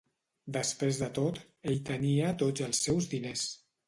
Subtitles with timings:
[0.53, 1.37] Després de tot,
[1.71, 3.45] ell tenia tots els seus diners.